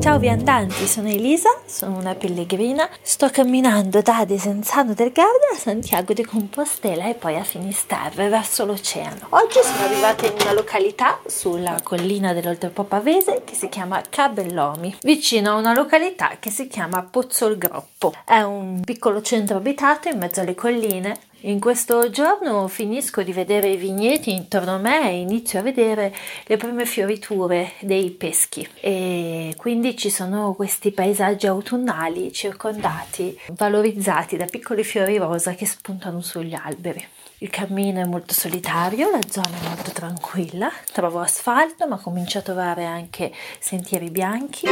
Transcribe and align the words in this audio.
Ciao 0.00 0.18
viandanti, 0.18 0.86
sono 0.86 1.08
Elisa, 1.08 1.48
sono 1.66 1.98
una 1.98 2.14
pellegrina, 2.14 2.88
sto 3.02 3.28
camminando 3.30 4.00
da 4.02 4.24
Desenzano 4.26 4.94
del 4.94 5.12
Garda 5.12 5.52
a 5.52 5.56
Santiago 5.56 6.12
de 6.12 6.24
Compostela 6.24 7.08
e 7.08 7.14
poi 7.14 7.36
a 7.36 7.42
Finisterre 7.42 8.28
verso 8.28 8.64
l'oceano. 8.64 9.26
Oggi 9.30 9.60
sono 9.62 9.84
arrivata 9.84 10.26
in 10.26 10.34
una 10.40 10.52
località 10.52 11.20
sulla 11.26 11.78
collina 11.82 12.32
dell'Oltrepo 12.32 12.84
Pavese 12.84 13.42
che 13.44 13.54
si 13.54 13.68
chiama 13.68 14.02
Cabellomi, 14.08 14.96
vicino 15.02 15.52
a 15.52 15.56
una 15.56 15.74
località 15.74 16.36
che 16.38 16.50
si 16.50 16.66
chiama 16.66 17.02
Pozzolgroppo. 17.02 18.14
È 18.24 18.40
un 18.40 18.80
piccolo 18.84 19.22
centro 19.22 19.56
abitato 19.56 20.08
in 20.08 20.18
mezzo 20.18 20.40
alle 20.40 20.54
colline 20.54 21.18
in 21.44 21.60
questo 21.60 22.08
giorno 22.10 22.68
finisco 22.68 23.22
di 23.22 23.32
vedere 23.32 23.68
i 23.68 23.76
vigneti 23.76 24.32
intorno 24.32 24.76
a 24.76 24.78
me 24.78 25.10
e 25.10 25.18
inizio 25.20 25.58
a 25.58 25.62
vedere 25.62 26.14
le 26.46 26.56
prime 26.56 26.86
fioriture 26.86 27.72
dei 27.80 28.10
peschi 28.10 28.66
e 28.80 29.54
quindi 29.56 29.96
ci 29.96 30.08
sono 30.08 30.54
questi 30.54 30.90
paesaggi 30.92 31.46
autunnali 31.46 32.32
circondati, 32.32 33.38
valorizzati 33.52 34.36
da 34.36 34.46
piccoli 34.46 34.84
fiori 34.84 35.18
rosa 35.18 35.54
che 35.54 35.66
spuntano 35.66 36.22
sugli 36.22 36.54
alberi. 36.54 37.06
Il 37.38 37.50
cammino 37.50 38.00
è 38.00 38.04
molto 38.04 38.32
solitario, 38.32 39.10
la 39.10 39.20
zona 39.28 39.48
è 39.48 39.66
molto 39.66 39.90
tranquilla, 39.90 40.70
trovo 40.92 41.20
asfalto 41.20 41.86
ma 41.86 41.98
comincio 41.98 42.38
a 42.38 42.42
trovare 42.42 42.84
anche 42.86 43.30
sentieri 43.58 44.10
bianchi. 44.10 44.66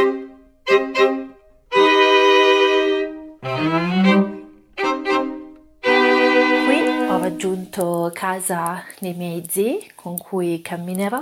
Raggiunto 7.43 8.09
casa 8.13 8.85
dei 8.99 9.13
miei 9.15 9.45
zii 9.49 9.91
con 9.95 10.17
cui 10.17 10.61
camminerò 10.61 11.21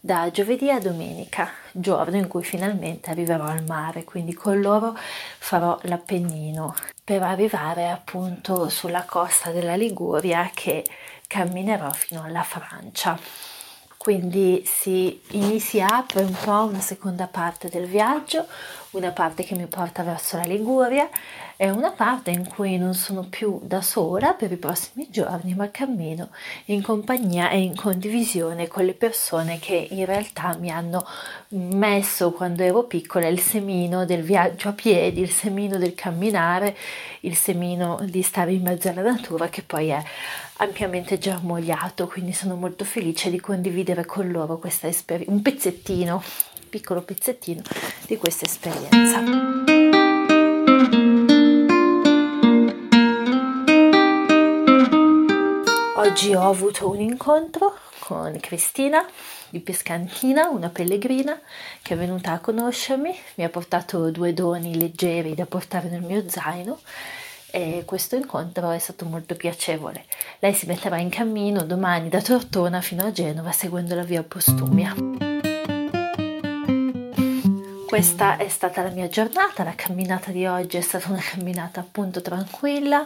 da 0.00 0.30
giovedì 0.30 0.70
a 0.70 0.80
domenica, 0.80 1.50
giorno 1.72 2.16
in 2.16 2.28
cui 2.28 2.42
finalmente 2.42 3.10
arriverò 3.10 3.44
al 3.44 3.64
mare, 3.64 4.04
quindi 4.04 4.32
con 4.32 4.58
loro 4.58 4.96
farò 4.96 5.78
l'Appennino 5.82 6.74
per 7.04 7.22
arrivare 7.22 7.90
appunto 7.90 8.70
sulla 8.70 9.04
costa 9.04 9.50
della 9.50 9.76
Liguria 9.76 10.50
che 10.54 10.82
camminerò 11.26 11.90
fino 11.90 12.22
alla 12.22 12.42
Francia. 12.42 13.18
Quindi 13.98 14.62
si, 14.64 15.20
si 15.58 15.78
apre 15.82 16.22
un 16.22 16.34
po' 16.42 16.64
una 16.64 16.80
seconda 16.80 17.26
parte 17.26 17.68
del 17.68 17.84
viaggio, 17.84 18.46
una 18.92 19.10
parte 19.10 19.44
che 19.44 19.54
mi 19.54 19.66
porta 19.66 20.02
verso 20.02 20.38
la 20.38 20.44
Liguria 20.44 21.06
e 21.62 21.68
una 21.68 21.90
parte 21.90 22.30
in 22.30 22.48
cui 22.48 22.78
non 22.78 22.94
sono 22.94 23.26
più 23.28 23.60
da 23.62 23.82
sola 23.82 24.32
per 24.32 24.50
i 24.50 24.56
prossimi 24.56 25.08
giorni, 25.10 25.54
ma 25.54 25.70
cammino 25.70 26.30
in 26.66 26.80
compagnia 26.80 27.50
e 27.50 27.60
in 27.60 27.76
condivisione 27.76 28.66
con 28.66 28.86
le 28.86 28.94
persone 28.94 29.58
che 29.58 29.88
in 29.90 30.06
realtà 30.06 30.56
mi 30.58 30.70
hanno 30.70 31.06
messo 31.48 32.32
quando 32.32 32.62
ero 32.62 32.84
piccola 32.84 33.28
il 33.28 33.40
semino 33.40 34.06
del 34.06 34.22
viaggio 34.22 34.70
a 34.70 34.72
piedi, 34.72 35.20
il 35.20 35.30
semino 35.30 35.76
del 35.76 35.92
camminare, 35.94 36.74
il 37.20 37.36
semino 37.36 37.98
di 38.04 38.22
stare 38.22 38.54
in 38.54 38.62
mezzo 38.62 38.88
alla 38.88 39.02
natura 39.02 39.50
che 39.50 39.60
poi 39.60 39.88
è 39.88 40.02
ampiamente 40.56 41.18
germogliato, 41.18 42.06
quindi 42.06 42.32
sono 42.32 42.54
molto 42.54 42.86
felice 42.86 43.28
di 43.28 43.38
condividere 43.38 44.06
con 44.06 44.30
loro 44.30 44.56
questa 44.56 44.86
esperienza, 44.86 45.30
un 45.30 45.42
pezzettino, 45.42 46.22
piccolo 46.70 47.02
pezzettino 47.02 47.60
di 48.06 48.16
questa 48.16 48.46
esperienza. 48.46 49.69
Oggi 56.00 56.34
ho 56.34 56.48
avuto 56.48 56.88
un 56.88 56.98
incontro 56.98 57.76
con 57.98 58.34
Cristina 58.40 59.06
di 59.50 59.60
Pescantina, 59.60 60.48
una 60.48 60.70
pellegrina 60.70 61.38
che 61.82 61.92
è 61.92 61.96
venuta 61.98 62.32
a 62.32 62.38
conoscermi, 62.38 63.14
mi 63.34 63.44
ha 63.44 63.50
portato 63.50 64.10
due 64.10 64.32
doni 64.32 64.78
leggeri 64.78 65.34
da 65.34 65.44
portare 65.44 65.90
nel 65.90 66.00
mio 66.00 66.26
zaino 66.26 66.78
e 67.50 67.82
questo 67.84 68.16
incontro 68.16 68.70
è 68.70 68.78
stato 68.78 69.04
molto 69.04 69.34
piacevole. 69.34 70.06
Lei 70.38 70.54
si 70.54 70.64
metterà 70.64 70.96
in 70.96 71.10
cammino 71.10 71.64
domani 71.64 72.08
da 72.08 72.22
Tortona 72.22 72.80
fino 72.80 73.04
a 73.04 73.12
Genova 73.12 73.52
seguendo 73.52 73.94
la 73.94 74.04
via 74.04 74.22
Postumia. 74.22 75.29
Questa 77.90 78.36
è 78.36 78.48
stata 78.48 78.82
la 78.82 78.90
mia 78.90 79.08
giornata, 79.08 79.64
la 79.64 79.74
camminata 79.74 80.30
di 80.30 80.46
oggi 80.46 80.76
è 80.76 80.80
stata 80.80 81.10
una 81.10 81.20
camminata 81.20 81.80
appunto 81.80 82.22
tranquilla 82.22 83.04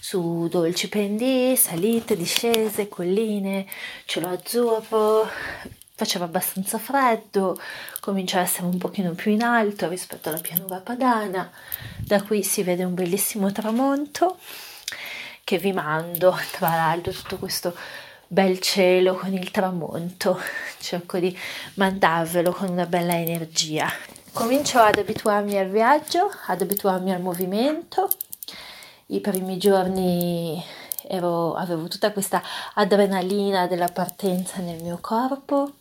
su 0.00 0.48
dolci 0.48 0.88
pendii, 0.88 1.54
salite, 1.54 2.16
discese, 2.16 2.88
colline, 2.88 3.64
cielo 4.06 4.30
azzurro, 4.30 5.30
faceva 5.94 6.24
abbastanza 6.24 6.78
freddo, 6.78 7.56
comincia 8.00 8.40
a 8.40 8.42
essere 8.42 8.66
un 8.66 8.76
pochino 8.76 9.12
più 9.12 9.30
in 9.30 9.44
alto 9.44 9.88
rispetto 9.88 10.30
alla 10.30 10.40
pianura 10.40 10.78
padana. 10.78 11.48
Da 12.00 12.20
qui 12.20 12.42
si 12.42 12.64
vede 12.64 12.82
un 12.82 12.94
bellissimo 12.94 13.52
tramonto 13.52 14.38
che 15.44 15.58
vi 15.58 15.72
mando, 15.72 16.36
tra 16.50 16.70
l'altro 16.70 17.12
tutto 17.12 17.38
questo 17.38 17.72
bel 18.26 18.58
cielo 18.58 19.14
con 19.14 19.32
il 19.32 19.52
tramonto, 19.52 20.40
cerco 20.80 21.18
di 21.18 21.38
mandarvelo 21.74 22.50
con 22.50 22.68
una 22.70 22.86
bella 22.86 23.14
energia. 23.16 23.88
Comincio 24.34 24.80
ad 24.80 24.98
abituarmi 24.98 25.56
al 25.56 25.68
viaggio, 25.68 26.28
ad 26.48 26.60
abituarmi 26.60 27.12
al 27.12 27.20
movimento. 27.20 28.08
I 29.06 29.20
primi 29.20 29.58
giorni 29.58 30.60
ero, 31.06 31.54
avevo 31.54 31.86
tutta 31.86 32.10
questa 32.10 32.42
adrenalina 32.74 33.68
della 33.68 33.86
partenza 33.86 34.60
nel 34.60 34.82
mio 34.82 34.98
corpo, 35.00 35.74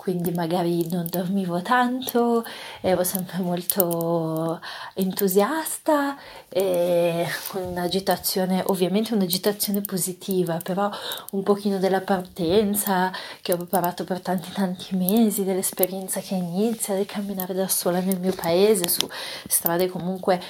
quindi 0.00 0.30
magari 0.30 0.88
non 0.88 1.06
dormivo 1.10 1.60
tanto, 1.60 2.42
ero 2.80 3.04
sempre 3.04 3.40
molto 3.40 4.58
entusiasta 4.94 6.16
e 6.48 7.26
con 7.48 7.64
un'agitazione, 7.64 8.62
ovviamente 8.68 9.12
un'agitazione 9.12 9.82
positiva, 9.82 10.56
però 10.56 10.90
un 11.32 11.42
pochino 11.42 11.76
della 11.76 12.00
partenza 12.00 13.12
che 13.42 13.52
ho 13.52 13.58
preparato 13.58 14.04
per 14.04 14.20
tanti 14.20 14.50
tanti 14.52 14.96
mesi, 14.96 15.44
dell'esperienza 15.44 16.20
che 16.20 16.34
inizia 16.34 16.96
di 16.96 17.04
camminare 17.04 17.52
da 17.52 17.68
sola 17.68 18.00
nel 18.00 18.18
mio 18.18 18.32
paese 18.32 18.88
su 18.88 19.06
strade 19.46 19.90
comunque 19.90 20.40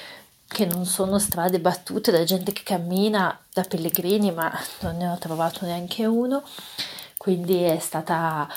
che 0.47 0.65
non 0.65 0.85
sono 0.85 1.19
strade 1.19 1.59
battute 1.59 2.09
da 2.09 2.23
gente 2.23 2.53
che 2.53 2.63
cammina 2.63 3.37
da 3.51 3.63
pellegrini, 3.63 4.31
ma 4.31 4.49
non 4.79 4.95
ne 4.95 5.09
ho 5.09 5.17
trovato 5.17 5.65
neanche 5.65 6.05
uno. 6.05 6.41
Quindi 7.17 7.63
è 7.63 7.79
stata 7.79 8.47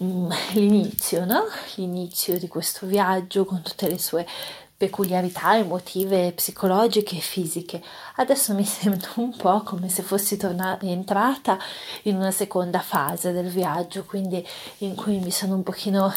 l'inizio, 0.00 1.24
no? 1.24 1.44
L'inizio 1.74 2.38
di 2.38 2.48
questo 2.48 2.86
viaggio 2.86 3.44
con 3.44 3.60
tutte 3.60 3.88
le 3.88 3.98
sue 3.98 4.26
peculiarità 4.76 5.58
emotive, 5.58 6.32
psicologiche 6.32 7.16
e 7.16 7.20
fisiche. 7.20 7.82
Adesso 8.16 8.54
mi 8.54 8.64
sento 8.64 9.10
un 9.16 9.36
po' 9.36 9.62
come 9.62 9.90
se 9.90 10.02
fossi 10.02 10.38
tornata, 10.38 10.86
entrata 10.86 11.58
in 12.04 12.16
una 12.16 12.30
seconda 12.30 12.80
fase 12.80 13.32
del 13.32 13.48
viaggio, 13.48 14.04
quindi 14.04 14.46
in 14.78 14.94
cui 14.94 15.18
mi 15.18 15.30
sono 15.30 15.54
un 15.54 15.62
pochino 15.62 16.10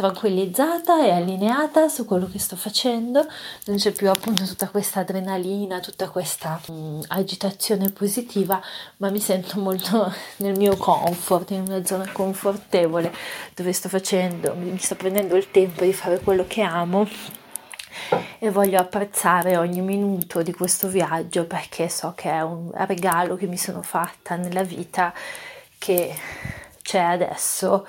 tranquillizzata 0.00 1.04
e 1.04 1.10
allineata 1.10 1.88
su 1.88 2.06
quello 2.06 2.26
che 2.26 2.38
sto 2.38 2.56
facendo, 2.56 3.26
non 3.66 3.76
c'è 3.76 3.92
più 3.92 4.08
appunto 4.08 4.46
tutta 4.46 4.68
questa 4.68 5.00
adrenalina, 5.00 5.78
tutta 5.80 6.08
questa 6.08 6.58
um, 6.68 7.02
agitazione 7.08 7.90
positiva, 7.90 8.58
ma 8.96 9.10
mi 9.10 9.20
sento 9.20 9.60
molto 9.60 10.10
nel 10.38 10.56
mio 10.56 10.76
comfort, 10.78 11.50
in 11.50 11.64
una 11.68 11.84
zona 11.84 12.10
confortevole 12.10 13.12
dove 13.54 13.74
sto 13.74 13.90
facendo, 13.90 14.54
mi 14.54 14.78
sto 14.78 14.94
prendendo 14.94 15.36
il 15.36 15.50
tempo 15.50 15.84
di 15.84 15.92
fare 15.92 16.18
quello 16.20 16.46
che 16.48 16.62
amo 16.62 17.06
e 18.38 18.50
voglio 18.50 18.78
apprezzare 18.78 19.58
ogni 19.58 19.82
minuto 19.82 20.40
di 20.40 20.54
questo 20.54 20.88
viaggio 20.88 21.44
perché 21.44 21.90
so 21.90 22.14
che 22.16 22.30
è 22.30 22.40
un 22.40 22.70
regalo 22.86 23.36
che 23.36 23.46
mi 23.46 23.58
sono 23.58 23.82
fatta 23.82 24.36
nella 24.36 24.62
vita 24.62 25.12
che 25.76 26.16
c'è 26.80 27.00
adesso 27.00 27.86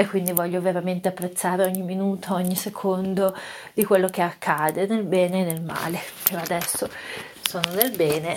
e 0.00 0.06
quindi 0.06 0.32
voglio 0.32 0.62
veramente 0.62 1.08
apprezzare 1.08 1.62
ogni 1.62 1.82
minuto, 1.82 2.32
ogni 2.32 2.56
secondo 2.56 3.36
di 3.74 3.84
quello 3.84 4.08
che 4.08 4.22
accade 4.22 4.86
nel 4.86 5.02
bene 5.02 5.40
e 5.40 5.44
nel 5.44 5.60
male. 5.60 6.00
Per 6.22 6.38
adesso 6.38 6.88
sono 7.42 7.70
nel 7.74 7.94
bene, 7.94 8.34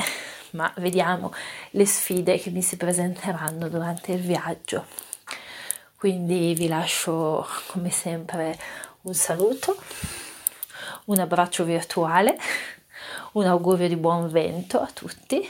ma 0.52 0.70
vediamo 0.80 1.32
le 1.70 1.86
sfide 1.86 2.38
che 2.38 2.50
mi 2.50 2.62
si 2.62 2.76
presenteranno 2.76 3.70
durante 3.70 4.12
il 4.12 4.20
viaggio. 4.20 4.86
Quindi 5.96 6.54
vi 6.54 6.68
lascio 6.68 7.48
come 7.68 7.92
sempre 7.92 8.60
un 9.04 9.14
saluto, 9.14 9.78
un 11.06 11.20
abbraccio 11.20 11.64
virtuale, 11.64 12.38
un 13.34 13.46
augurio 13.46 13.88
di 13.88 13.96
buon 13.96 14.30
vento 14.30 14.82
a 14.82 14.90
tutti 14.94 15.50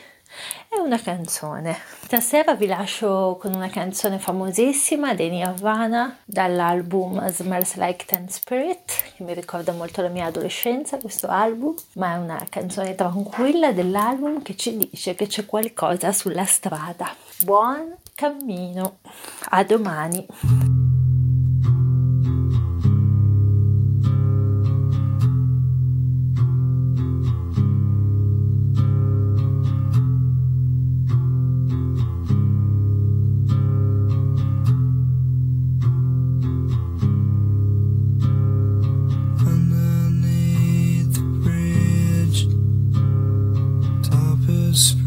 è 0.69 0.77
una 0.77 0.99
canzone. 0.99 1.77
Stasera 2.03 2.55
vi 2.55 2.67
lascio 2.67 3.37
con 3.39 3.53
una 3.53 3.69
canzone 3.69 4.19
famosissima 4.19 5.13
dei 5.13 5.29
Nirvana 5.29 6.17
dall'album 6.25 7.27
Smells 7.29 7.75
Like 7.75 8.05
Teen 8.05 8.29
Spirit, 8.29 9.15
che 9.15 9.23
mi 9.23 9.33
ricorda 9.33 9.71
molto 9.71 10.01
la 10.01 10.09
mia 10.09 10.25
adolescenza 10.25 10.97
questo 10.97 11.27
album, 11.27 11.75
ma 11.93 12.13
è 12.13 12.17
una 12.17 12.45
canzone 12.49 12.95
tranquilla 12.95 13.71
dell'album 13.71 14.41
che 14.41 14.55
ci 14.55 14.77
dice 14.77 15.15
che 15.15 15.27
c'è 15.27 15.45
qualcosa 15.45 16.11
sulla 16.11 16.45
strada. 16.45 17.15
Buon 17.43 17.97
cammino, 18.15 18.99
a 19.49 19.63
domani! 19.63 20.72
Deus. 44.73 45.02